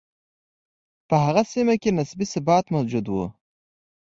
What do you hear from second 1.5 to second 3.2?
سیمه کې نسبي ثبات موجود و.